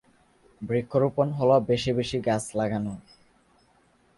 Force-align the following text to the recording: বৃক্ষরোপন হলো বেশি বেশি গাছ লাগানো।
বৃক্ষরোপন 0.61 1.27
হলো 1.31 1.55
বেশি 1.69 1.91
বেশি 1.93 2.17
গাছ 2.27 2.43
লাগানো। 2.55 2.93